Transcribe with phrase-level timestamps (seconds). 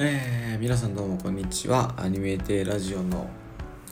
[0.00, 1.92] えー、皆さんどうもこんにちは。
[1.96, 3.28] アニメーテーラジオの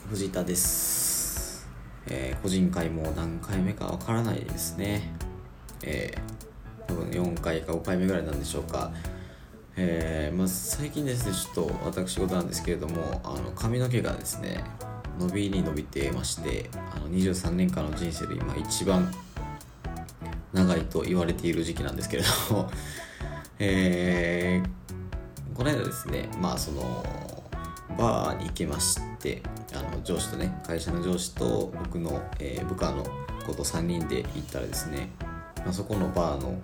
[0.09, 1.67] 藤田です、
[2.05, 5.11] えー個人会も何回目かわからないですね。
[5.83, 8.93] えー、多分4回か5回目ぐらいなんでしょうか。
[9.75, 14.63] えまあ、最近ですねちょっと私事なんですけれどもあの髪の毛がですね
[15.19, 19.13] 伸びに伸びてましてあの23年間の人生で今一番
[20.53, 22.71] 長いと言われている時期なんですけれども。
[23.59, 25.06] えー、
[25.57, 27.03] この間ですねまあその
[27.97, 29.41] バーに行きまして
[29.73, 33.03] あの上司とね会社の上司と僕の、えー部下の
[33.45, 35.09] 子と3人で行ったらですね、
[35.63, 36.59] まあ、そこのバーの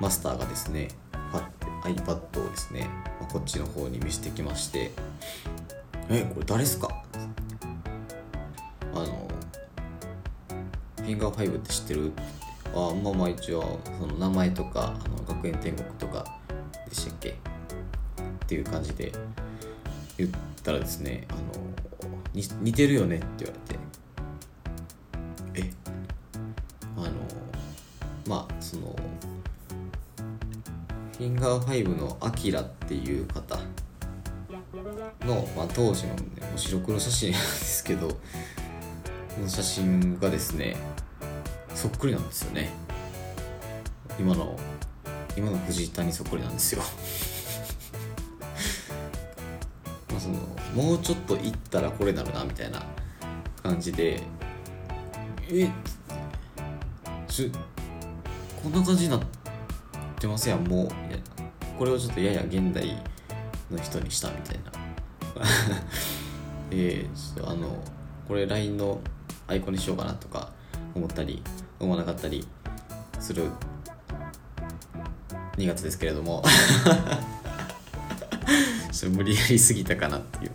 [0.00, 0.88] マスターがですね
[1.32, 1.38] パ
[1.82, 2.88] ッ iPad をですね、
[3.20, 4.92] まあこっちの方に見せてきまして
[6.08, 6.88] 「えこれ誰っすか?」
[8.94, 9.04] あの
[10.98, 12.22] 「フィンガー5って知ってる?」って
[12.74, 16.24] あまあまあ一応その名前とかあの学園天国とか
[16.88, 17.34] でしたっけ？
[18.44, 19.10] っていう感じで
[20.18, 20.30] 言っ
[20.62, 21.40] たらですねあの
[22.34, 23.54] 似てるよねって言わ
[25.54, 25.72] れてえ
[26.96, 27.08] あの
[28.26, 28.94] まあその
[31.16, 33.56] フィンガー5のアキラっていう方
[35.24, 36.22] の、まあ、当時の、ね、
[36.56, 38.16] 白黒写真なんですけどこ
[39.40, 40.76] の写真がですね
[41.74, 42.70] そっくりなんですよね。
[44.18, 44.56] 今の
[45.36, 46.82] 今の藤田にそっくりなんですよ。
[50.14, 50.36] まあその
[50.74, 52.80] もうちょっと行ったらこれなるなみたいな
[53.62, 54.22] 感じで
[55.50, 55.68] え
[57.26, 57.50] ち
[58.62, 59.20] こんな感じになっ
[60.20, 61.14] てませんやんもうみたいな。
[61.76, 62.96] これをちょっとやや現代
[63.70, 64.72] の人にしたみたいな。
[66.70, 67.76] えー、ちょっとあの
[68.28, 69.00] これ LINE の
[69.48, 70.52] アイコンにしようかなとか
[70.94, 71.42] 思ったり
[71.80, 72.46] 思わなかったり
[73.18, 73.50] する
[75.56, 76.44] 2月ですけれども。
[78.94, 80.52] ちょっと無理やりすぎたかなっていう。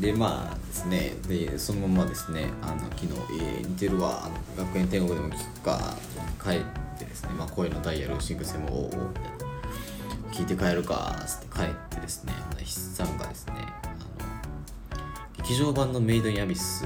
[0.00, 1.14] でまあですね。
[1.28, 2.46] でそのままですね。
[2.62, 3.06] あの昨日、
[3.40, 4.24] えー似てるわ。
[4.24, 5.94] あの学園天国でも聞くか。
[6.42, 10.32] 帰ってですね、まあ、声のダイヤルシングスもおおみたいな。
[10.32, 12.32] 聞いて帰るかつって帰ってですね。
[12.56, 13.54] 筆算がですね。
[13.58, 15.02] あの
[15.36, 16.84] 劇場版のメイドインアビス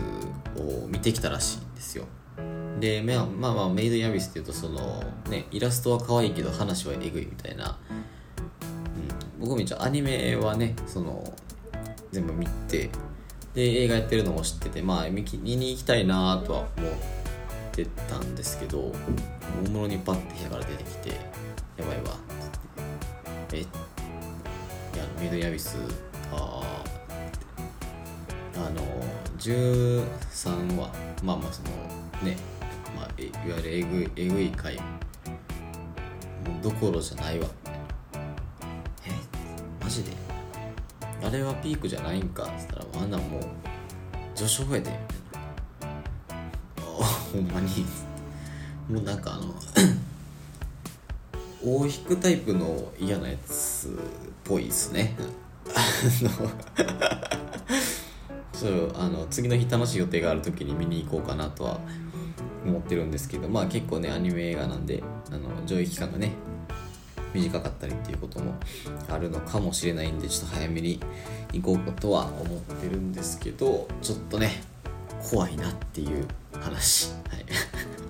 [0.59, 2.05] を見てきたらしいんですよ。
[2.81, 7.79] でまあまあメイドインアビスっていうとそのねイラストは可愛いけど話はえぐいみたいな、
[9.47, 11.23] 僕も一応アニメはねその
[12.11, 12.91] 全部見て
[13.55, 16.93] で映画やってるのも知っててまあ見に行きたいなとは思っ
[17.71, 18.93] てたんですけど
[19.65, 21.11] 大物にパッて部屋から出てきて
[21.77, 23.59] やばいわって。
[23.59, 25.77] えいやメイドインアビス
[26.33, 28.83] あーあの
[29.39, 30.91] 13話
[31.23, 31.69] まあまあその
[32.25, 32.37] ね、
[32.97, 34.77] まあ、いわゆるえぐいえぐい回
[36.63, 37.47] どころじゃないわ。
[39.87, 40.11] マジで。
[41.23, 42.43] あれはピークじゃないんか。
[42.43, 43.43] っつったらあんなもう
[44.35, 44.79] 序章やで。
[44.81, 44.99] みたいな
[46.81, 47.87] あほんまに。
[48.91, 49.55] もうなんかあの
[51.65, 53.91] 大引くタイプの嫌なやつっ
[54.43, 55.15] ぽいっすね。
[55.73, 55.81] あ
[56.21, 56.31] の
[58.53, 61.79] そうあの次の日楽しい予定がある時に見に行こうかなとは
[62.65, 66.33] 思ってるんですけどまあ結構ねアニメ映画なんであの上映期間がね
[67.37, 68.55] 短かったりっていうことも
[69.09, 71.01] あるのかもしれないんでちょっと早めに
[71.53, 74.63] 行こうかとは思ってるんですけどちょっとね
[75.31, 76.27] 怖いなっていう
[76.61, 77.47] 話、はい、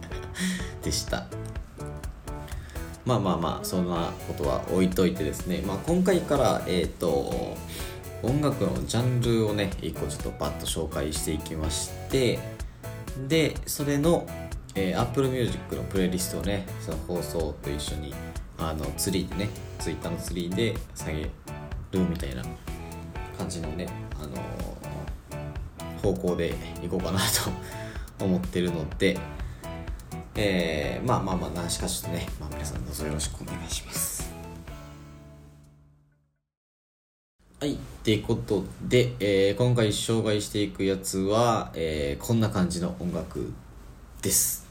[0.84, 1.26] でした。
[3.04, 7.56] まあまあまあそんなことは置いといてですね、まあ、今回からえっ、と
[8.22, 12.40] 音楽のジャンルをね一個ちょっとバッと紹介していきまして
[13.28, 14.26] でそれの、
[14.74, 18.12] えー Apple Music のプレイリストをねその放送と一緒に
[18.58, 21.30] あのツリーでね Twitter のツリーで下げる
[21.92, 22.42] みたいな
[23.36, 23.86] 感じのね、
[24.18, 24.36] あの
[26.02, 27.18] 方向でいこうかな
[28.18, 29.18] と思ってるので、
[30.34, 34.34] えーまあまあまあなしかしとね、まあ、皆さんどうぞよろしくお願いします。
[37.60, 37.74] はい。
[37.74, 43.52] ってことで、えー今回紹介していくやつは、えーこんな感じの音楽
[44.22, 44.65] です。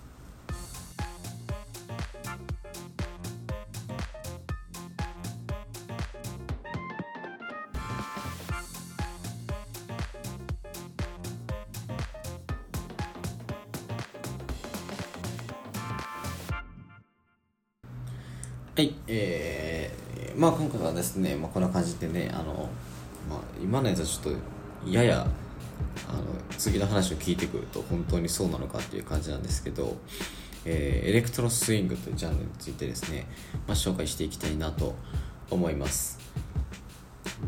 [21.16, 22.70] ですね、まあ、こんな感じでね、あの、
[23.30, 24.34] まあ、今のやつはちょっ
[24.86, 25.26] とやや、
[26.10, 26.24] あの、
[26.58, 29.98] 次の話を聞いてくると本当にそうなのかっていう感じなんですけど、
[30.66, 33.28] えーエレクトロスイングというジャンルについてですね、
[33.68, 34.96] まあ、紹介していきたいなと
[35.50, 36.20] 思います。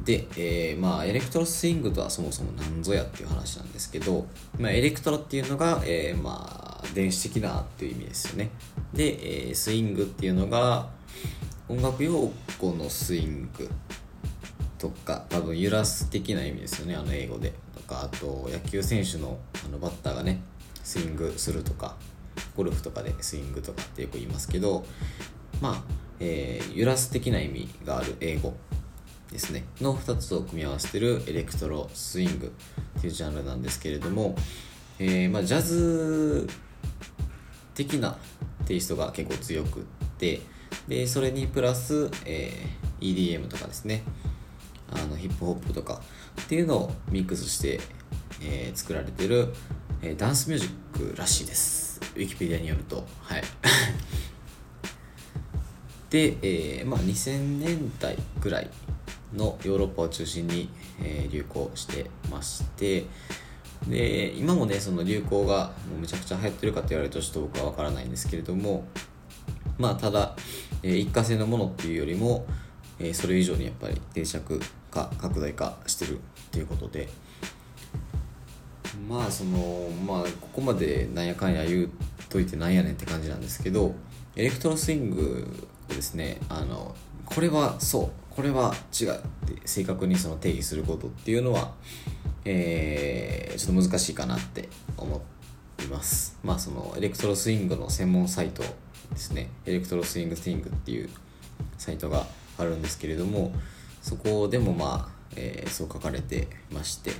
[0.05, 4.27] で、えー、まあエレクトロスイングとはそもそも何ぞやっていう話なんですけど、
[4.59, 8.51] まあ、エレクトロっていうのが、えー、まあ電子的なっていう意味ですよね
[8.93, 10.89] で、えー、スイングっていうのが
[11.69, 13.69] 音楽用語のスイング
[14.77, 16.95] とか多分揺らす的な意味ですよね。
[16.95, 17.53] あの英語で。
[17.75, 20.41] とかあと野球選手のあのバッターがね
[20.83, 21.95] スイングするとか
[22.55, 24.85] ゴルフとかでスイングとかってよく言いますけど。
[25.61, 25.83] まあ、
[26.19, 28.53] えー、揺らす的な意味がある英語
[29.31, 29.65] ですね。
[29.81, 32.53] の2つを組み合わせてるエレクトロスイング
[32.97, 34.35] っていうジャンルなんですけれども、
[34.99, 36.47] えー、まあ、ジャズ
[37.73, 38.17] 的な
[38.65, 39.83] テイストが結構強くっ
[40.17, 40.41] て
[40.87, 44.03] でそれにプラス、えー、EDM とかですね。
[44.91, 46.01] あのヒップホップとか
[46.41, 47.79] っていうのをミックスして、
[48.41, 49.53] えー、作られてる、
[50.01, 51.99] えー、ダンスミュージックらしいです。
[52.15, 53.05] ウィキペディアによると。
[53.21, 53.43] はい。
[56.09, 58.69] で、えー、まあ2000年代ぐらい
[59.35, 60.69] のヨーロッパを中心に、
[61.01, 63.05] えー、流行してまして。
[63.87, 68.87] で今もねその流行がもうめちゃくちゃ流行ってるかって言われるとちょっと僕は分からないんですけれども
[69.77, 70.35] まあただ、
[70.83, 72.45] えー、一過性のものっていうよりも、
[72.99, 74.59] えー、それ以上にやっぱり定着
[74.91, 76.19] 化拡大化してるっ
[76.51, 77.07] ていうことで。
[79.07, 81.89] まあそのまあここまでなんやかんや言う
[82.29, 83.93] といてなんやねんって感じなんですけど
[84.35, 85.47] エレクトロスイング
[85.89, 86.39] をですね。
[86.49, 86.95] あの
[87.25, 89.19] これはそうこれは違うっ
[89.55, 91.73] て正確にその定義することっていうのは、
[92.45, 95.21] えー、ちょっと難しいかなって思
[95.83, 96.37] います。
[96.43, 98.63] まあそのエレクトロスイングの専門サイト
[99.11, 101.09] ですねエレクトロスイングスイングっていう
[101.77, 102.25] サイトが
[102.57, 103.53] あるんですけれども
[104.01, 107.11] そこでもまあ、えー、そう書かれてまして。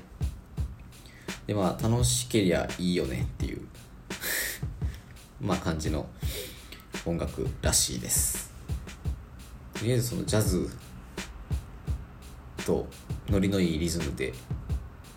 [1.48, 3.62] でまあ楽しけりゃいいよねっていう
[5.40, 6.06] まあ感じの
[7.06, 8.52] 音楽らしいです。
[9.74, 10.70] とりあえずそのジャズ
[12.66, 12.86] と
[13.30, 14.34] ノリのいいリズムで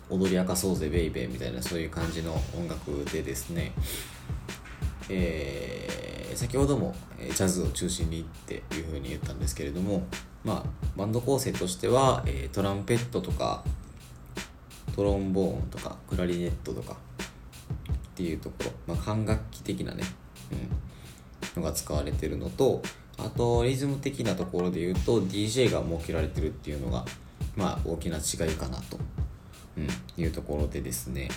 [0.09, 3.73] 踊り明かそうぜベイベーみたいなそういう感じの音楽でですね、
[5.09, 10.03] えー、先ほどもジャズを中心にっていうふうに言ったんですけれども
[10.43, 13.63] まあバンド構成としては、えトランペットとか
[14.95, 16.97] トロンボーンとかクラリネットとかっ
[18.15, 20.03] ていうところ、まあ、管楽器的なね、
[21.55, 22.81] うん、のが使われてるのと
[23.17, 27.05] あとリズム的なところで言うと DJ が設けられてるっていうのが
[27.55, 28.99] まあ大きな違いかなと、
[29.77, 29.87] うん、
[30.23, 31.29] いうところでですね。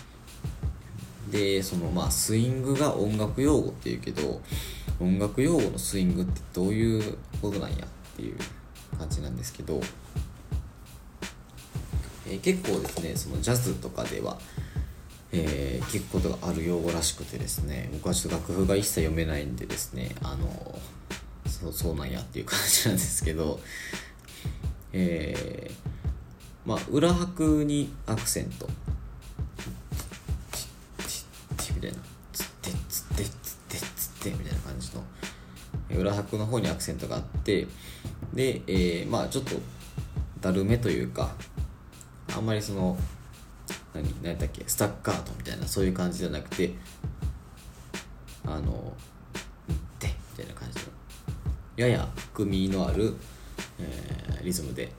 [1.30, 4.40] でそのまあスイングが音楽用語っていうけど
[5.00, 8.36] 音楽用語のスイングってどういうことなんやっていう
[8.98, 9.80] 感じなんですけど、
[12.28, 14.38] えー、結構ですねそのジャズとかでは、
[15.32, 20.78] えー、聞くことがある用語らしくてですね僕はちょっと楽譜が一切読めないんでですねあの
[21.46, 23.60] そうそうなんやっていう感じなんですけど
[24.92, 25.94] えー
[26.66, 28.66] まあ、裏拍にアクセント。
[31.74, 31.98] みたいな。
[35.98, 37.66] 裏拍の方にアクセントがあって
[38.32, 39.56] で、えー、まあちょっと
[40.40, 41.34] だるめというか
[42.36, 42.96] あんまりその
[43.94, 46.72] 何何やったっけスタッカートみたいなそういう感じじゃなくて
[48.46, 48.92] あの
[49.98, 50.84] でみたいな感じの。
[51.76, 53.14] やや含みのある、
[53.80, 54.92] えー、リズムで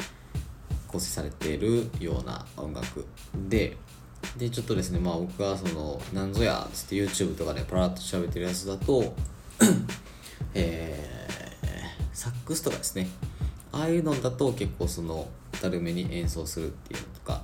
[0.88, 3.06] 構成されているような音楽。
[3.48, 3.78] で
[4.38, 9.14] でちょっとですねまあ僕がそのなんぞやつって YouTube とかでパラッと喋ってるやつだと
[10.56, 11.66] えー、
[12.14, 13.08] サックスとかですね。
[13.72, 15.28] ああいうのだと結構その
[15.62, 17.42] だるめに演奏するっていうのとか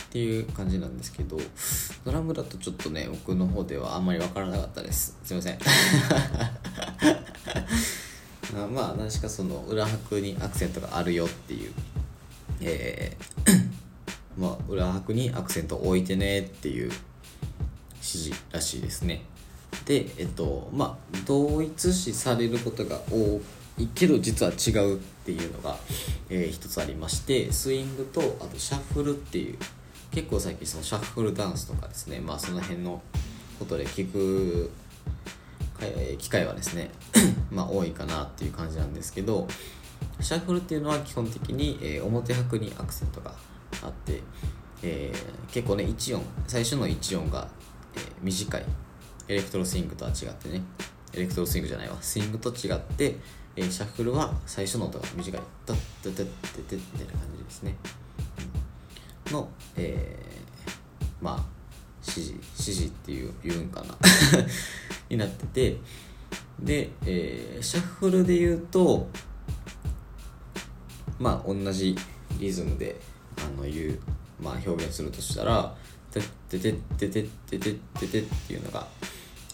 [0.00, 1.36] っていう感じなんですけど
[2.04, 5.18] ドラムだとちょっとね僕の方ではあんまり分からなかったです。
[5.22, 5.58] すいません。
[8.74, 11.72] まあ何しかその裏拍にアクセントがあるよっていう。
[12.60, 13.66] えー
[14.38, 16.94] まあ、裏拍にアクセントを置いてねっていう指
[18.02, 19.22] 示らしいですね。
[19.84, 23.40] で、えっと、まあ、同一視されることが多
[23.78, 25.76] いけど、実は違うっていうのが、
[26.28, 29.58] えー、一つありまして、スイングと、あとシャッフルっていう、
[30.10, 33.02] 結構最近そのシャッフルダンスとかですね、まあその辺の
[33.58, 34.70] ことで聞く
[36.18, 36.90] 機会はですね
[37.50, 39.46] まあ多いかなっていう感じなんですけど、
[40.20, 43.34] シャッフルっていうのは基本的に、えー、表拍にアクセントが
[43.82, 44.22] あって、
[44.82, 47.48] えー、結構ね1音最初の1音が、
[47.94, 48.64] えー、短い
[49.28, 50.62] エレクトロスイングとは違ってね。
[51.12, 51.96] エレクトロスイングじゃないわ。
[52.00, 53.16] スイングと違って、
[53.56, 55.40] えー、シャッフルは最初の音が短い。
[55.64, 56.30] ドッドッドッド
[56.62, 57.76] ッドッみたいな感じですね
[59.32, 61.44] の、えー、まあ
[62.02, 63.96] 指示指示っていう言うんかな
[65.08, 65.76] になってて
[66.60, 69.08] で、えー、シャッフルで言うと
[71.18, 71.96] まあ同じ
[72.38, 73.00] リズムで
[73.38, 73.98] あの言う、
[74.40, 75.74] まあ、表現するとしたら
[76.12, 78.86] 「てっててってててててて」っていうのが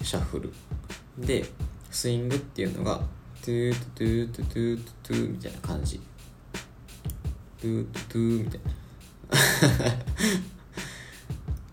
[0.02, 0.52] シャッフル。
[1.18, 1.44] で
[1.90, 3.00] スイングっていうのが
[3.42, 6.00] トゥートゥトゥトゥトゥトゥみたいな感じ。
[7.61, 8.73] トゥートゥトゥみたいな。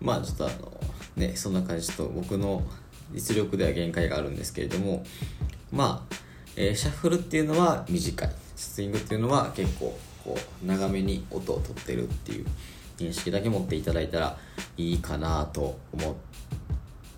[0.00, 0.80] まあちょっとあの
[1.16, 2.62] ねそんな感じと僕の
[3.12, 5.04] 実力では限界があるんですけれども
[5.72, 6.14] まあ、
[6.56, 8.30] えー、シャッフルっていうのは短い。
[8.56, 12.46] スイングっていうのは結構こう長めに音を取ってるっていう
[12.98, 14.36] 認識だけ持っていただいたら
[14.76, 16.16] いいかなと思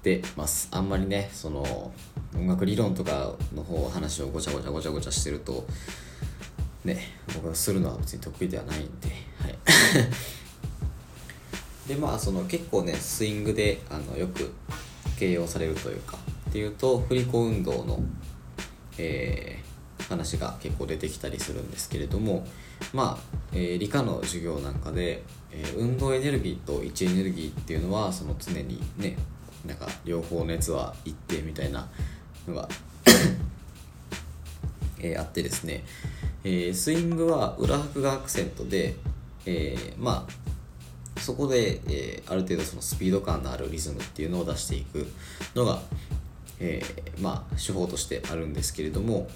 [0.02, 0.68] ってます。
[0.72, 1.92] あんまりねその
[2.34, 5.64] 音楽理論とかの方話をごちゃごちゃごちゃごちゃしてると
[6.84, 6.98] ね
[7.32, 9.08] 僕がするのは別に得意ではないんで
[9.40, 9.58] はい。
[11.86, 14.52] でまあその結構ねスイングであのよく
[15.20, 16.18] 形容されるというか
[16.50, 18.02] っていうと振り子運動の、
[18.98, 22.44] えー、話が結構出てきたりするんですけれども
[22.92, 29.16] まあ、えー、理科の授業なんかで、えー、運動エネルギーと位置エネルギーっていうのはその常にね
[29.66, 31.88] なんか両方熱は一定みたいな
[32.48, 32.68] のが
[35.02, 35.84] えー、あってですね、
[36.44, 38.94] えー、スイングは裏拍がアクセントで、
[39.44, 45.06] えー、まあそこで、え、ある程度そのスピード感のあるリズムっていうのを出していく
[45.54, 45.80] のが、
[46.58, 49.28] えー、まあ手法としてあるんですけれども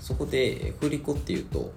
[0.00, 1.72] そこで振り子っていうと、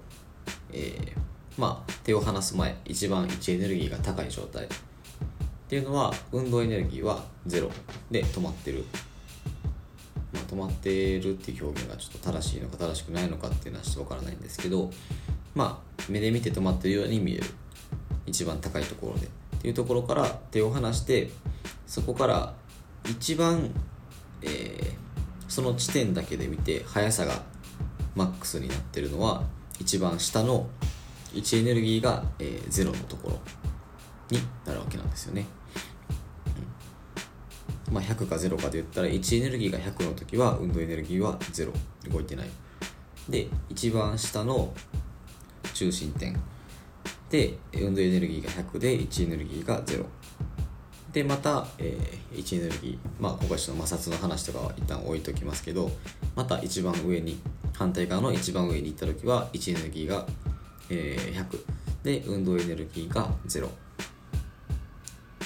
[0.72, 1.12] えー、
[1.58, 4.66] まあ手を離す前一番位置エネルギーが高い状態。
[5.72, 7.70] っていうのは運動エネルギーはゼロ
[8.10, 8.84] で止まってる、
[10.30, 14.90] まあ、止まってるっていう表現がちょっと正しいのか正しくないのかっていうのはちょっとわからないんですけど
[15.54, 17.44] まあ目で見て止まってるように見える。
[18.26, 19.30] 一番高いところでっ
[19.62, 21.30] ていうところから手を離して
[21.86, 22.52] そこから
[23.08, 23.70] 一番、
[24.42, 24.94] えー、
[25.48, 27.40] その地点だけで見て速さが
[28.14, 29.42] マックスになってるのは
[29.80, 30.68] 一番下の
[31.34, 33.40] 位置エネルギーが、えー、ゼロのところ
[34.30, 35.46] になるわけなんですよね、
[37.92, 41.72] まあ、100か0かで言ったら位置エネルギーが100の時は運動エネルギーは0
[42.10, 42.48] 動いてない。
[43.28, 44.72] で一番下の
[45.74, 46.40] 中心点。
[47.30, 50.04] で運動エネルギーが100で位置エネルギーが0
[51.12, 55.90] でまた、えー、位置エネルギーまあ今回ちょっと摩擦の話とかは一旦置いときますけど
[56.36, 57.40] また一番上に
[57.74, 60.26] 反対側の一番上に行った時は位置エネルギーが、
[60.90, 61.58] えー、100
[62.02, 63.70] で運動エネルギーが0っ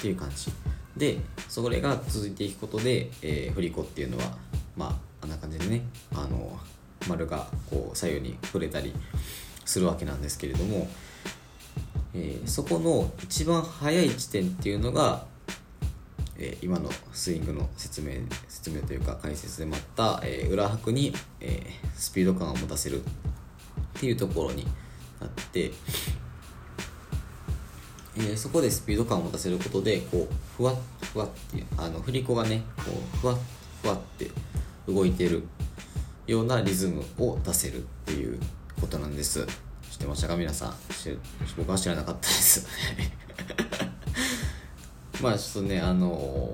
[0.01, 0.51] ていう感じ。
[0.97, 4.23] でそれが続いていくことで、えー、振り子っていうのは
[4.75, 6.59] まああんな感じでねあの
[7.07, 8.93] 丸がこう左右に触れたり
[9.65, 10.87] するわけなんですけれども
[12.19, 15.25] えー、そこの一番速い地点っていうのが、
[16.37, 18.13] えー、今のスイングの説明
[18.47, 21.61] 説明というか解説でもあった、えー、裏拍に、え
[21.93, 23.03] スピード感を持たせるっ
[23.99, 24.65] ていうところに
[25.19, 25.71] なって、
[28.19, 30.75] えそこでスピード感を持たせることでこうふわっ
[31.13, 32.83] ふわっていうあの振り子がねこ
[33.15, 33.37] うふわっ
[33.81, 34.31] ふわって
[34.87, 35.43] 動いてる
[36.25, 38.39] ようなリズムを出せるっていう
[38.79, 39.45] ことなんです。
[39.91, 40.35] 知ってましたか？
[40.35, 40.73] 皆さん。
[41.57, 42.67] 僕は知らなかったです。
[45.21, 46.53] まあちょっとねあの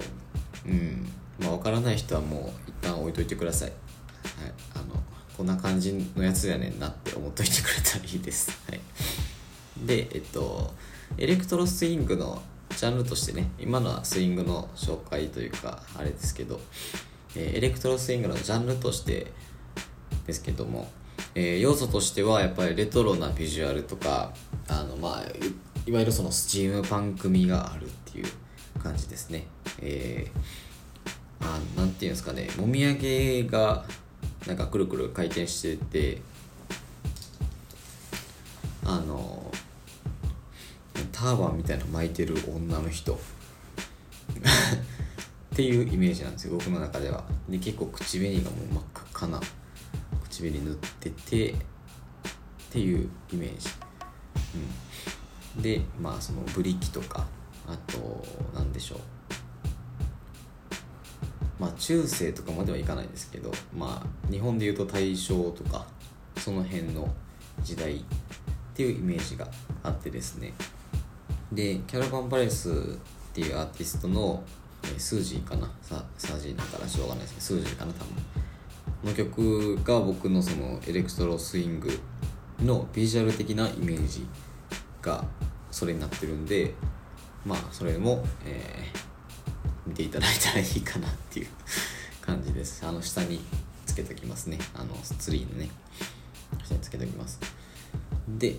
[0.65, 1.10] うん。
[1.39, 3.75] まあ分からない人はもう一旦置いといてください、は
[4.48, 5.01] い、あの
[5.36, 8.79] こんな感じのやつやねんなって思っといてくれたらいいです、はい、
[9.86, 10.74] でえっと
[11.17, 12.41] エレクトロスイングの
[12.75, 16.60] ジャンルとしてね今のはスイングの紹介というかあれですけど、
[17.36, 19.27] え、エレクトロスイングのジャンルとして
[20.25, 20.88] ですけども
[21.36, 24.34] えー、要素としてはやっぱりレトロなビジュアルとか
[24.67, 25.22] あの、まあ、
[25.88, 28.25] いわゆるそのスチームパンク味があるっていう
[28.79, 29.48] 感じですね。
[29.82, 33.86] えー、あなんていうんですかねもみあげが
[34.46, 36.22] なんかくるくる回転してて
[38.86, 39.43] あの
[41.24, 43.13] ターバンみたいな巻いてる女の人。
[43.15, 43.18] っ
[45.56, 47.24] ていうイメージなんですよ僕の中では。
[47.48, 49.39] で結構口紅がもう真っ赤かな。
[50.25, 51.56] 唇に塗っててっ
[52.72, 53.70] ていうイメージ、
[55.56, 57.25] うん、でまあそのブリキとか
[57.68, 59.00] あと何でしょう。
[61.58, 65.88] まあ中世とかまではいかないですけどまあ日本でいうと大正とか
[66.38, 67.08] その辺の
[67.62, 68.01] 時代っ
[68.74, 69.48] ていうイメージが
[69.84, 70.53] あってですね。
[71.54, 72.74] でキャラバン・パレスっ
[73.34, 74.44] ていうアーティストの
[74.98, 75.72] スージーかな？
[75.82, 78.14] ササージーだからしょうがないですけどスージーかな多分。
[79.04, 81.90] の曲が僕のそのエレクトロスイング
[82.62, 84.26] のビジュアル的なイメージ
[85.02, 85.26] が
[85.72, 86.74] それになってるんで
[87.46, 91.48] まあそれも、えー、見ていただいたらいいかなっていう
[92.22, 92.86] 感じです。
[92.86, 93.42] あの下に
[93.86, 94.58] つけときますね。
[94.74, 95.70] あのツリーのね。
[96.64, 97.40] 下につけときます。
[98.28, 98.58] で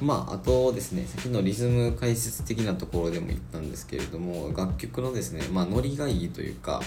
[0.00, 6.82] まああとですね先のリズム解説的なところでも言ったんですけれども楽曲のですねまあノリがいいというか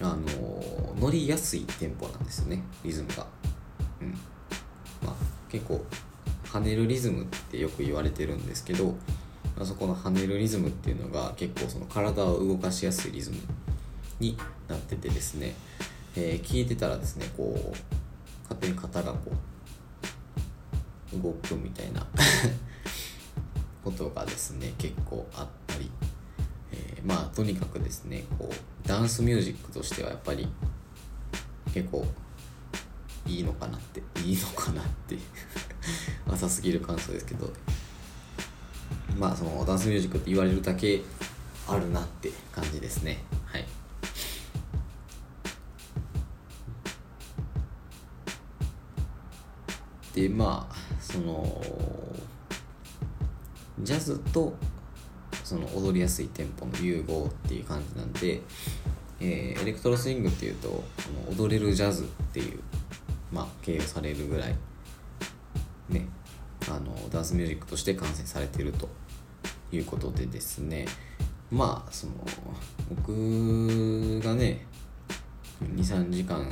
[0.00, 0.16] あの
[0.98, 3.26] 乗りやすいテンポなんですよねリズムが。
[4.00, 4.10] うん。
[5.04, 5.14] まあ
[5.50, 5.84] 結構
[6.44, 8.86] 跳ねるリズムってよく言われてるんですけど、
[9.56, 13.36] まあ、そこの跳ねるリズムっていうのが結構その体を動かしやすいリズム
[14.18, 14.36] に
[14.68, 15.54] なっててですね、
[16.16, 17.70] えー、聞いてたらですねこう
[18.42, 19.49] 勝手に肩がこう
[21.14, 22.06] 動くみたいな。
[23.82, 25.90] ことがですね結構あったり、
[26.70, 30.46] えー、まあとにかくですねこうダンスミュージックとしてはやっぱり
[31.72, 32.06] 結構
[33.26, 35.16] いいのかなっていいのかなって
[36.30, 37.50] 浅すぎる感想ですけど。
[39.20, 41.02] まあそのダンスミュージックって言われるだけ
[41.68, 43.22] あるなって感じですね。
[43.44, 43.66] はい。
[50.14, 51.62] でまあその
[53.80, 54.54] ジャズと
[55.44, 58.40] その踊りやすいテンポの融合っていう感じなんで、
[59.20, 60.84] えー、エレクトロスイングっていうと
[61.36, 62.60] 踊れるジャズっていう、
[63.32, 64.54] まあ、形容されるぐらい
[65.88, 66.06] ね
[66.68, 68.88] あのダンスミュージックとして完成されてると
[69.72, 70.86] いうことでですね。
[71.50, 72.12] まあその
[72.88, 74.66] 僕がね
[75.62, 76.48] 23時間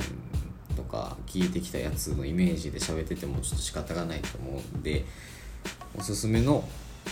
[0.79, 5.05] とか聞いてきたやつのイメージで喋っててもちょっと仕方がないと思うんで
[5.97, 6.63] おすすめの、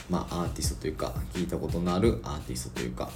[0.10, 3.10] まあ、アーティストというか聞いたことのあるアーティストというか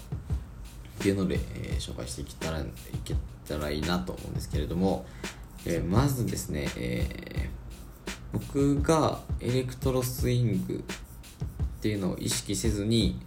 [1.00, 2.66] っていうので、えー、紹介していけたらい
[3.06, 3.16] け
[3.48, 5.06] たらいいなと思うんですけれども、
[5.66, 13.20] えー、まずですね、えー、僕がエレクトロスイングっていうのを意識せずに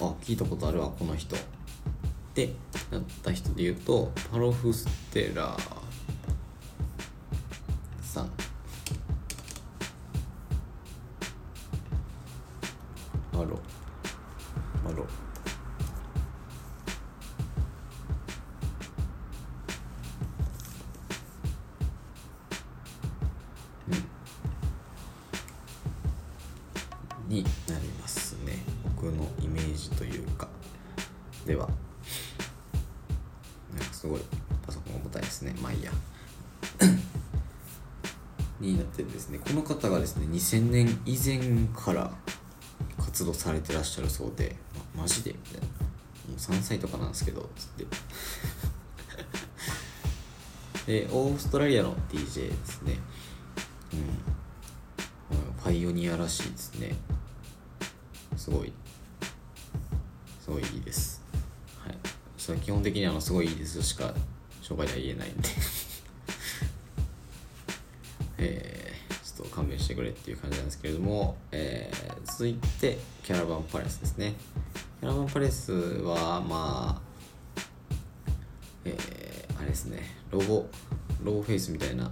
[0.00, 1.38] あ聞いたことあるわこの人っ
[2.34, 2.50] て
[2.90, 5.54] なった人で言うとパロヴステラ
[8.12, 8.30] さん。
[13.32, 13.58] マロ。
[14.84, 15.06] マロ。
[27.28, 28.58] になりますね。
[28.84, 30.48] 僕のイメージというか。
[31.46, 31.81] では。
[40.02, 41.38] ですね2000年以前
[41.74, 42.10] から
[42.98, 44.56] 活動されてらっしゃるそうで、
[44.94, 45.32] ま、マジで？
[45.32, 45.66] みたいな。
[45.66, 47.86] もう3歳とかなんですけどつって。
[50.86, 52.98] でオーストラリアの DJ ですね。
[53.92, 54.32] うん。
[55.62, 56.94] パイオニアらしいですね。
[58.36, 58.72] すごい。
[60.40, 61.22] すごいいいです。
[61.78, 61.96] はい。
[62.36, 64.12] それ基本的にあのすごいいいですしか
[64.60, 65.48] 紹介では言えないんで。
[69.92, 74.34] してくれっていう感じなんですけれども、えー、続いてキャラバンパレスですね。
[75.00, 77.02] キャラバンパレスはまあ
[78.84, 80.66] えー、あれですねロゴ
[81.22, 82.10] ロゴフェイスみたいな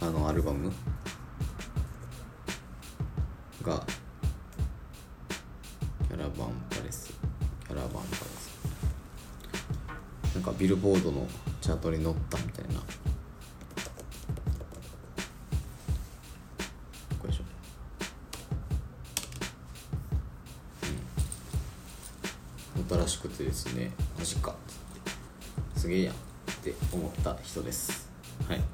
[0.00, 0.70] あのアルバム
[3.62, 3.84] が
[6.08, 7.12] キャラバンパレス
[7.66, 8.54] キャラバンパレス
[10.34, 11.26] なんかビルボードの
[11.60, 13.03] チャートに載ったみたいな。
[23.44, 23.90] てですね。
[24.18, 24.54] マジか。
[25.76, 26.16] すげえやんっ
[26.62, 28.08] て思った人です。
[28.48, 28.60] はい。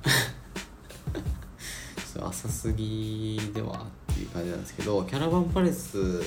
[2.22, 6.20] 浅すぎではっていう感じなんですけどキャラバンパレス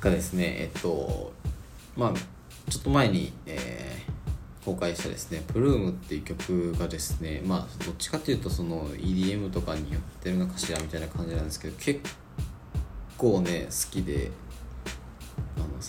[0.00, 1.32] がですねえっと
[1.96, 2.12] まあ
[2.70, 12.00] ちょっと前に、えー、公開したですね「プルームっていう曲がですねまあどっちかっていうとその EDM とかに寄ってるのかしらみたいな感じなんですけど結
[13.18, 14.30] 構ね好きで。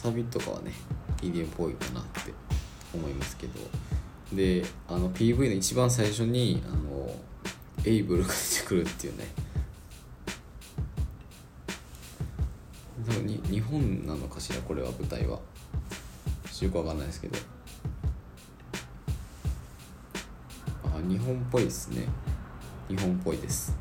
[0.03, 0.73] サビとかはね
[1.21, 2.33] EDM っぽいかなって
[2.93, 3.53] 思いますけど。
[4.33, 7.09] であの PV の一番最初にあの
[7.85, 9.27] エイブルが出てくるっていうね。
[13.07, 15.39] 多分に日本なのかしらこれは舞台は。
[16.61, 17.37] よくわかんないですけど。
[20.83, 22.07] あ日本っぽいですね。
[22.89, 23.73] 日本っぽいです。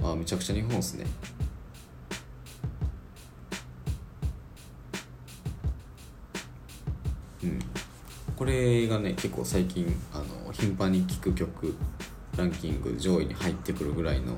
[0.00, 0.10] うん。
[0.10, 1.04] あめちゃくちゃ日本っすね。
[8.42, 11.76] これがね結構最近あの頻繁に聴く曲
[12.36, 14.36] ランキング上位に入ってくるぐらいの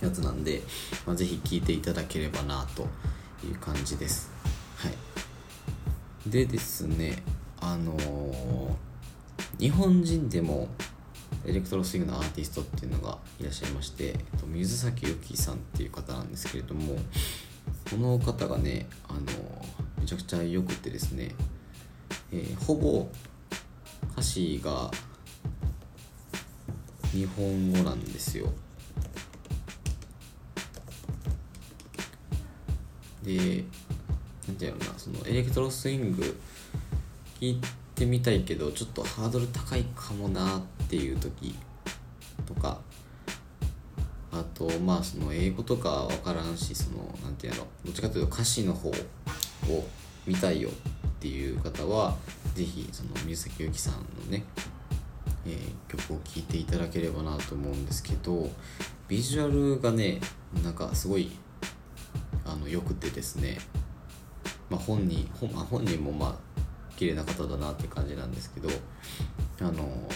[0.00, 0.62] やつなんで、
[1.06, 2.88] まあ、ぜひ聴いていただければなと
[3.46, 4.32] いう感じです。
[4.78, 6.28] はい。
[6.28, 7.22] でですね
[7.60, 8.72] あのー、
[9.60, 10.66] 日本人でも
[11.46, 16.96] エレクトロスイングのアーティストっていうのがいらっしゃいまして、えっと、水崎由紀さんっていう方なんですけれども
[17.88, 19.20] この方がねあの
[20.00, 21.34] めちゃくちゃよくてですね、
[22.32, 23.08] えー、ほぼ
[24.12, 24.90] 歌詞が
[27.12, 28.52] 日本語なんですよ。
[33.22, 33.64] で
[34.48, 36.40] なんていうのなそのエレクトロスイング
[37.40, 37.60] 聞い
[37.94, 41.54] てみたいけどちょっとハードル高いかもなっていう時
[42.46, 42.80] とか
[44.32, 48.94] あとまあその英語とか分からんしそのなんていうのどっちかというと歌詞の方を
[50.26, 50.70] 見たいよ
[51.20, 52.16] っていう方は
[52.54, 54.42] 是非その水崎由紀さんのね、
[55.46, 58.48] えー、曲を聴いていただければなと思うんですけど
[59.06, 60.18] ビジュアルがね
[60.64, 61.30] なんかすごい
[62.46, 63.58] あのよくてですね、
[64.70, 66.34] まあ、本人本,、まあ、本人もまあ
[66.96, 68.70] 綺麗な方だなって感じなんですけど
[69.60, 70.08] あの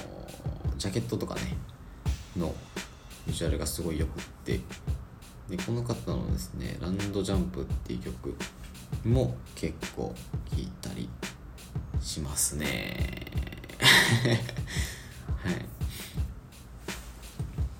[0.79, 1.55] ジャケットとかね
[2.35, 2.55] の
[3.27, 4.59] ビジュアルがすごいよくって
[5.51, 8.35] でこの方のですね「ランドジャンプ」っていう曲
[9.05, 10.15] も結構
[10.51, 11.09] 聴いたり
[12.01, 13.27] しますね。
[15.43, 15.67] はい。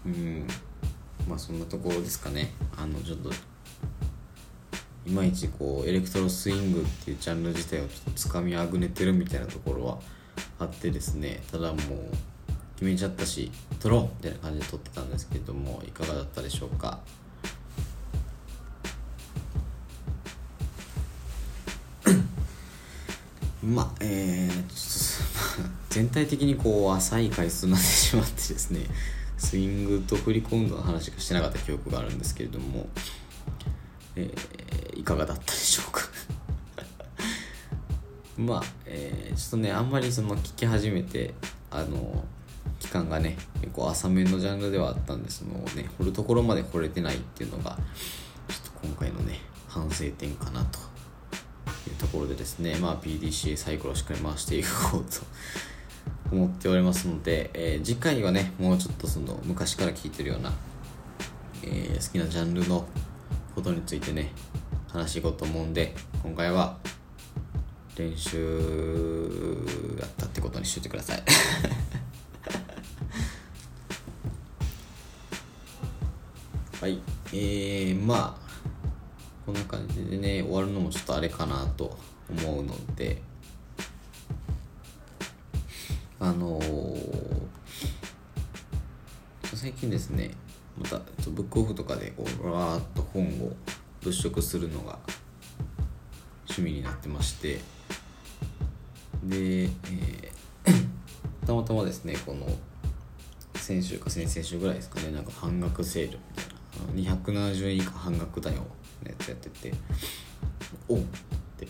[0.07, 0.47] うん。
[1.29, 2.53] まあそんなところですかね。
[2.77, 3.31] あのちょっと
[5.07, 9.99] いまいちこうエレクトロスイングっていうジャンル自体をちょっとつかみあぐねてるみたいなところは
[10.59, 11.43] あってですね。
[11.51, 11.79] ただもう
[12.77, 13.51] 決めちゃったし
[13.81, 17.01] 撮ろうみたいな感じで撮ってたんですけどもいかがだったでしょうか？
[23.65, 24.65] まあえー、
[25.89, 28.81] 全体的にこう浅い回数になってしまってですね
[29.39, 32.87] スイングと振り込んだの話がしてなかった記憶があるんですけれども、
[34.17, 36.03] えー、いかがだったでしょうか？
[38.37, 41.33] まあ、えー、ちょっとねあんまりその聞き始めて
[41.71, 42.23] あの
[42.81, 47.79] 期間がね結構浅めのジャンルではあったんですもうね掘るところまで掘れてないっていうのが
[48.49, 50.84] ちょっと今回のね反省点かなと。
[51.91, 55.21] いうところでですねまあ PDCA サイクルをしっかり回していこうと
[56.33, 60.53] 思っておりますので、えー、次回はねもうちょっとその昔から聞いてるような、
[61.63, 62.87] えー、好きなジャンルの
[63.55, 64.33] ことについてね
[64.89, 66.79] 話していこうと思うんで今回は
[67.97, 69.61] 練習
[70.01, 71.23] やったってことにしといてください。
[76.81, 76.99] はい。
[77.33, 78.44] えー、まあ
[79.45, 81.97] こんな感じでね終わるのもちょっとあれかなと
[82.31, 83.23] 思うので。
[86.21, 87.49] あのー、
[89.53, 90.31] 最近ですね
[90.79, 93.53] またブックオフとかでこうわーっと本を
[94.01, 94.99] 物色するのが
[96.45, 97.61] 趣味になってまして。
[99.25, 100.31] で、えー、
[101.47, 102.47] たまたまですねこの
[103.57, 106.19] 先週か先々週ぐらいですかねなんか半額セール
[106.95, 108.67] みたいな270円以下半額だよ
[109.03, 109.73] のやつやってて
[110.89, 110.99] おっ
[111.59, 111.69] て。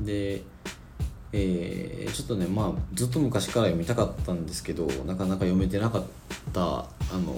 [0.00, 0.42] で
[1.32, 6.04] えー、ちょっとねまあずっと昔から読みたかったんですけどなかなか読めてなかっ
[6.52, 6.86] たあ
[7.18, 7.34] の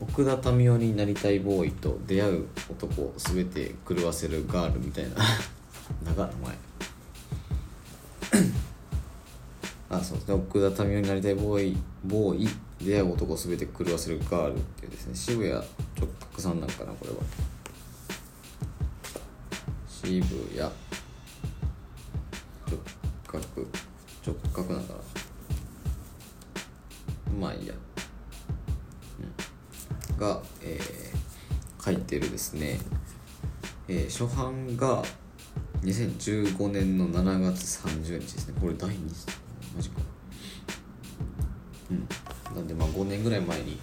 [0.00, 5.16] 奥田民生になりたいボーイと出会う男すべて狂わせるガールみたいな
[6.04, 6.58] 長い名前。
[9.90, 10.34] あそうですね。
[10.34, 12.48] 奥田民生になりたいボーイボーイ
[12.84, 15.64] 出会う男すべて狂わせるガールっていうですね渋谷直
[16.40, 17.16] さんなんかなこれは。
[19.86, 20.72] 渋谷直
[23.26, 23.38] 角
[24.24, 25.00] 直角なんかな。
[27.38, 27.74] まあいいや、
[30.10, 32.80] うん、が、えー、書いてるですね、
[33.86, 35.02] えー、初版が
[35.82, 38.54] 2015年の7月30日ですね。
[38.60, 39.26] これ第2次。
[39.76, 40.00] マジか。
[41.90, 42.08] うん。
[42.56, 43.78] なんでまあ5年ぐらい前に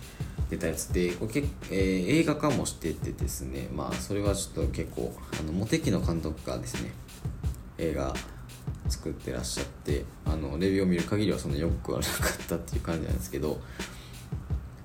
[0.56, 6.92] 出たやつでこれけ、えー、映画化もしててですねまあそれはちょっと結構あのモテキの監督がですね
[7.78, 8.14] 映画
[8.88, 13.60] 作ってらっしゃってあのレビューを見る限りはそんなよくはなかったっていう感じなんですけど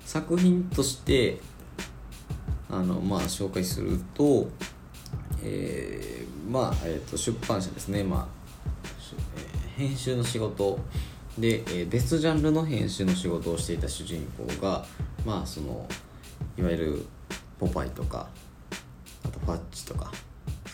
[0.05, 1.39] 作品として
[2.69, 4.49] あのまあ紹介すると
[5.43, 8.27] えー、まあ、えーと、出版社ですね、まあ
[9.77, 10.79] えー、編集の仕事
[11.37, 14.85] で、えー、別ジャンルの編集の仕事をしていた主人公が
[15.25, 15.87] まあその
[16.57, 17.05] いわゆる
[17.59, 18.29] 「ポパイ」とか
[19.23, 20.11] あと「ファッチ」とか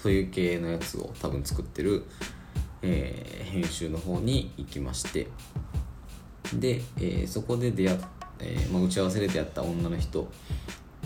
[0.02, 2.04] そういう系のやつを多分作ってる、
[2.82, 5.28] えー、編集の方に行きまして。
[6.54, 8.00] で、えー、そこで出会っ、
[8.40, 10.30] えーまあ、打ち合わせで出会った女の人、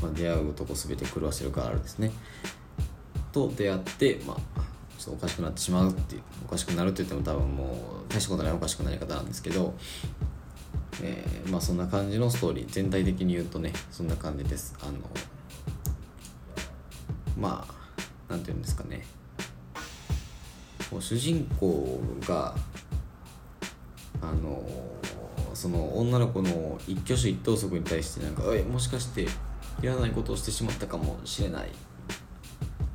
[0.02, 2.12] まあ、出会う男全て狂わせるガールですね。
[3.32, 4.62] と出会って、まあ、
[5.02, 7.64] ちょっとおかしくなってしまうっていうおかしくなるって言っても多分も
[8.08, 9.74] う大したことないおかしくなり方なんですけど、
[11.02, 14.76] えー、まあそんな感じのストーリー全体的に言うとねそんな感じです。
[14.80, 14.94] あの
[17.36, 19.04] まあなんて言うんですかね。
[20.92, 22.54] こう主人公が
[24.22, 24.64] あの
[25.56, 29.24] その女の子の一挙手一投足に対してなんか「えもしかして
[29.82, 31.72] いらないことをしてしまったかもしれない。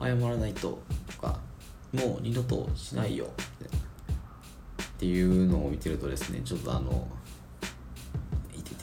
[0.01, 1.41] 謝らないと」とか
[1.93, 3.27] 「もう二度としないよ」
[4.83, 7.09] っていうのを見てるとですねちょっとあの
[8.57, 8.83] 「いててて」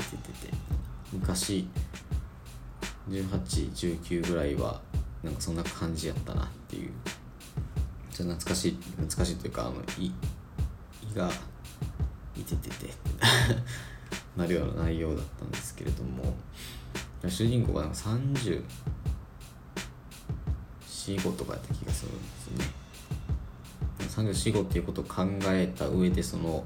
[0.00, 0.54] いててて
[1.12, 1.68] 昔
[3.08, 4.80] 1819ぐらいは
[5.22, 6.92] なんかそんな感じやったなっていう。
[8.10, 10.12] ちょっと懐かしい懐かしいというかあのい
[11.10, 11.30] 胃が
[12.36, 12.92] いてててて
[14.36, 16.36] なるような内容だったんですけれども。
[17.28, 18.64] 主人公がなんか30
[21.10, 22.82] 45とかやった気がするんですよね
[24.30, 26.64] 345っていうことを考えた上でその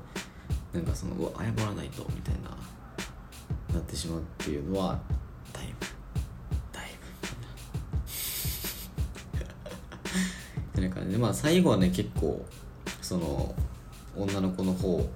[0.73, 2.51] なんかそのうわ謝らないとみたいな
[3.75, 4.99] なってしまうっていうのは
[5.53, 5.87] だいぶ
[6.73, 7.07] だいぶ
[10.67, 12.45] みたいな感じでまあ最後はね結構
[13.01, 13.55] その
[14.17, 15.09] 女の子の方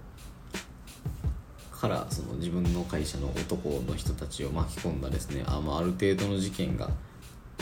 [1.72, 6.90] からその自分の会社の男の人たちを巻き込んだですねあ,、まあ、ある程度の事件が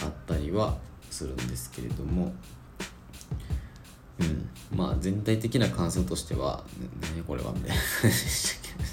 [0.02, 0.76] あったりは
[1.18, 2.32] するんですけれども
[4.20, 6.62] うんまあ全体的な感想としては
[7.02, 8.88] 「何これは」みたいな感じでしたけどね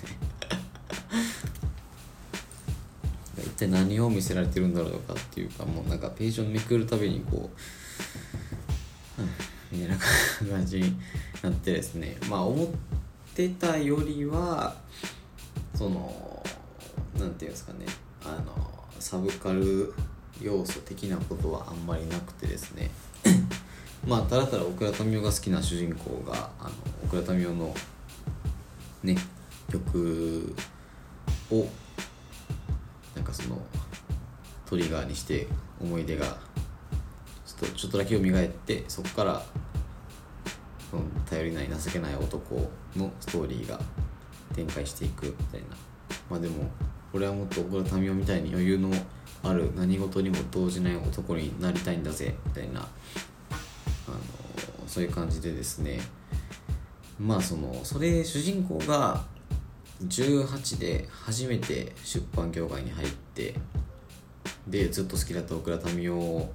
[3.37, 7.49] 一体何を見せられてるんだろうかっていうかもうなんかページをめくるたびにこ
[9.19, 10.03] う、うん、みたいな
[10.51, 10.95] 感じに
[11.43, 12.17] なってですね。
[12.29, 12.67] まあ思っ
[13.35, 14.75] てたよりは
[15.75, 16.43] その
[17.19, 17.85] 何て言うんですかね
[18.23, 19.93] あのサブカル
[20.41, 22.91] 要素的なことはあんまりなくてですね。
[24.05, 26.71] まあただただ奥田民生が好きな主人公があの
[27.03, 27.75] 奥田民生の
[29.03, 29.17] ね
[29.71, 30.55] 曲
[31.51, 31.67] を
[33.15, 33.59] なんかその
[34.65, 35.47] トリガーにして
[35.81, 36.25] 思い出が
[37.45, 39.45] ちょっとちょっとだけ蘇ってそこから
[41.29, 43.79] 頼りない情けない男のストーリーが
[44.53, 45.67] 展開していくみたいな。
[46.29, 46.69] まあでも
[47.13, 48.89] 俺はもっと奥田民生みたいに余裕の
[49.45, 52.87] ある何事にも動じない男になりたいんだぜみたいなあの
[54.87, 55.99] そういう感じでですね。
[57.19, 59.23] まあそのそれ主人公が
[60.07, 63.55] 18で初めて出版業界に入って
[64.67, 66.49] でずっと好きだった奥田民生を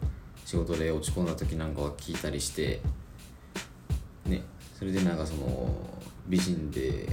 [0.44, 2.80] 仕事で落ち込んだ時なんかは聞いたりして
[4.26, 4.42] ね
[4.78, 5.74] それでなんかその
[6.26, 7.06] 美人で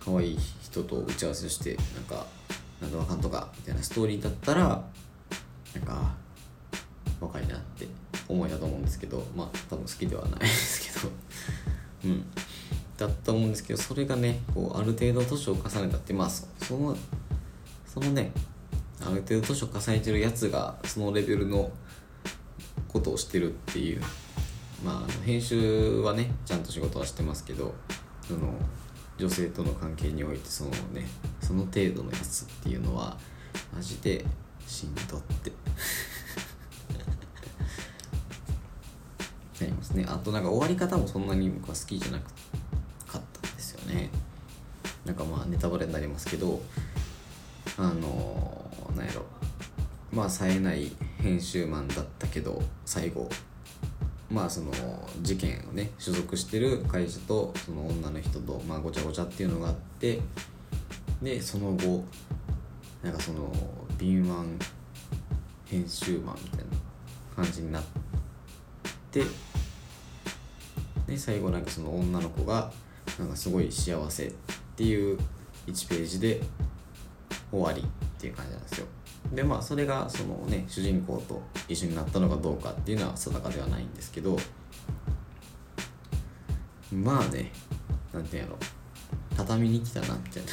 [0.00, 2.26] 可愛い人と打ち合わせしてなんか
[2.80, 4.60] なんとかかんとかみたいなストーリーだったら
[5.74, 6.14] なんか
[7.20, 7.86] 若いなって
[8.28, 11.12] 思いだと思うんですけどまあ多分好きではないですけど。
[12.04, 12.24] うん。
[12.98, 16.96] だったと思うんですけどそれがねこうある程度年を重ねたってまあその
[17.86, 18.32] そのね
[19.00, 21.70] ある程度年を重ねてるやつがそのレベルの
[22.88, 24.02] ことをしてるっていう
[24.84, 27.72] まあ編集はねちゃんと仕事はしてますけど
[28.26, 28.52] その
[29.16, 31.06] 女性との関係においてそのね
[31.48, 33.16] その程度のやつっていうのは
[33.74, 34.22] マジで
[34.66, 35.50] しんどって。
[39.58, 40.04] なりますね。
[40.06, 42.26] あとなんか終わり方もそんなに僕は好きじゃなか
[43.18, 44.10] ったんですよね。
[45.06, 46.60] なんかまあネタバレになりますけど
[47.78, 49.24] あのなんやろ。
[50.12, 53.30] まあ冴えない編集マンだったけど最後。
[54.30, 54.70] まあその
[55.22, 60.20] 事件をね所属してる会社とその女の人とまあごちゃごちゃっていうのがあって
[61.22, 62.04] でその後
[63.02, 63.52] なんかその
[63.98, 64.64] 敏腕
[65.66, 66.64] 編集マンみたいな
[67.36, 67.82] 感じになっ
[69.10, 69.22] て
[71.06, 72.70] で最後なんかその女の子が
[73.18, 74.32] なんかすごい幸せっ
[74.76, 75.18] ていう
[75.66, 76.40] 1ページで
[77.50, 78.86] 終わりっていう感じなんですよ。
[79.32, 84.38] でまあそれがそのね主人公と一緒になったのかどうかっていうのは定かではないんですけど
[86.92, 87.52] まあね
[88.12, 88.56] なんていうの
[89.38, 90.48] 畳に来たなみたいな。
[90.50, 90.52] ち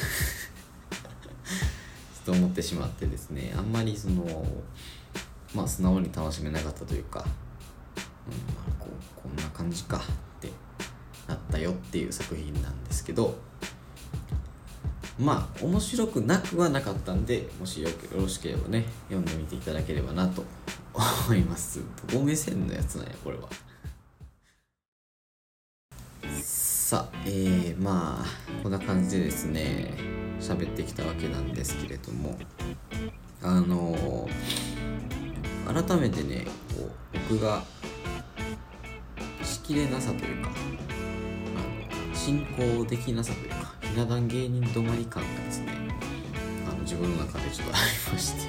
[2.22, 3.52] っと思ってしまってですね。
[3.56, 4.46] あんまりその
[5.54, 7.22] まあ素直に楽しめなかったというか、う
[8.30, 10.00] んまあ、こうこんな感じかっ
[10.40, 10.50] て
[11.26, 13.36] なったよっていう作品なんですけど
[15.18, 20.44] まあ面白くなくはなかったんでもしよろしければね読んでみていただければなと
[21.26, 21.80] 思います。
[22.06, 23.48] どこ目線のやつなんやこれは。
[26.86, 29.92] さあえー、まあこんな感じでですね
[30.38, 32.38] 喋ってきたわけなんですけれども
[33.42, 36.44] あのー、改めてね
[36.78, 37.64] こう僕が
[39.42, 40.50] しきれなさというか
[41.56, 45.72] あの進行できなさというかひな壇芸人止まり感がですね
[46.68, 48.42] あの自分の中でちょっとありまして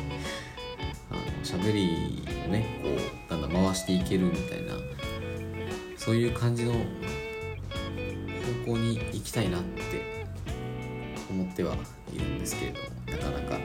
[1.09, 4.73] あの喋りをねこうだんだん回していけるみたいな
[5.97, 6.73] そういう感じの
[8.67, 10.25] 向に行きたいなって
[11.29, 11.75] 思っては
[12.13, 13.59] いるんですけれどもなかなか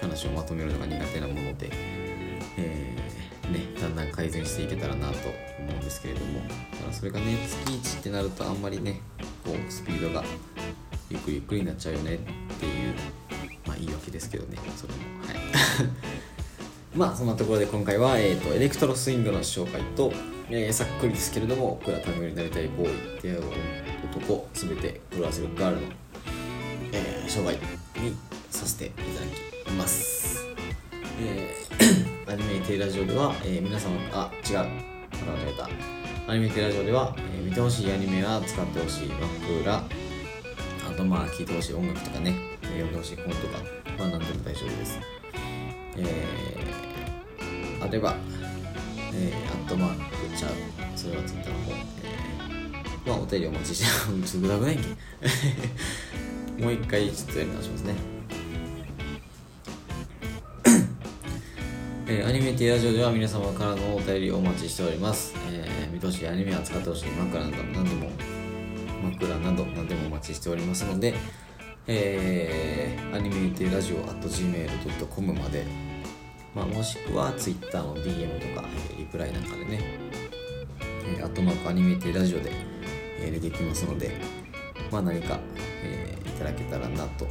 [0.00, 1.70] 話をまとめるのが苦手なもので、
[2.56, 5.28] えーね、だんだん改善していけたらなと
[5.58, 6.40] 思うんですけれども
[6.80, 9.00] ただそれがね月1ってなるとあんまりね
[9.44, 10.24] こうスピードが
[11.10, 12.18] ゆっくりゆっくりになっちゃうよねっ
[12.58, 12.94] ていう
[13.66, 14.98] まあいいわけですけどねそれも。
[15.26, 15.36] はい。
[16.94, 20.12] まあそんなところで今回は、えーと、エレクトロスイングの紹介と、
[20.48, 23.42] えー、さっくりですけれども僕らためになりたいボーイ出会う
[24.14, 25.82] 男すべて狂わせるガールの、
[26.92, 27.56] えー、紹介
[28.02, 28.16] に
[28.50, 29.26] させていただ
[29.64, 30.44] きます。
[31.20, 34.56] えー、 アニメテイラジオでは、えー、皆様あ違う。
[34.56, 35.56] また間違え
[36.26, 36.32] た。
[36.32, 39.74] アニメテイラジオでは、えー、見てほしいアニメや使ってほしい枕。
[39.74, 39.82] あ
[40.96, 43.58] とまあ聴いてほしい音楽とかね、読んでほしい本とか
[43.98, 44.98] まあ何でも大丈夫です。
[45.98, 48.16] えー、あれば、
[49.12, 49.96] えー、アットマー
[50.30, 50.50] クちゃう
[50.94, 52.35] それはツイッターの方、えー、
[53.06, 54.88] まあお便りお待ちしてちょっとグダグダやんけ
[56.62, 57.94] もう一回ちょっとやり直しますね。
[62.08, 65.34] えー、アニメティラジオでは皆様からのお便りをお待ちしております。
[65.50, 67.10] えー、見通しアニメは使ってほしい。
[67.10, 68.10] 枕など何でも、
[69.02, 71.14] 枕など何でもお待ちしておりますので、
[71.86, 75.64] えー、アニメティラジオ at gmail.com まで、
[76.54, 79.80] まあ、もしくは Twitter の DM とか、えー、リプライなんかでね、
[80.80, 82.50] えー、アットマークアニメティラジオで、
[83.18, 84.12] えー、出てきますので、
[84.90, 85.38] まあ、何か、
[85.82, 87.26] えー、いただけたらなと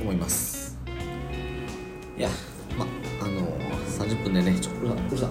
[0.00, 0.78] 思います。
[2.18, 2.28] いや、
[2.78, 5.28] まあ、あのー30分でねちょっとうるさうるさ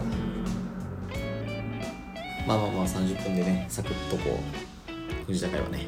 [2.47, 4.39] まあまあまあ30分でねサクッとこ
[5.23, 5.85] う藤田会はね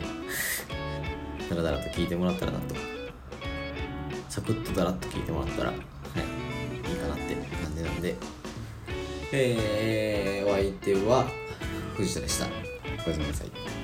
[1.50, 2.76] だらだらと聞いてもらったらなと。
[4.30, 8.16] サクッとだらっと聞いてもらったらはいいいかなって感じなんで。
[9.32, 11.26] えー、お相手は
[11.96, 12.46] 藤田でした。
[13.06, 13.77] おやすみなさい。